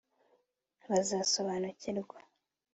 [0.89, 2.17] bazasobanukirwa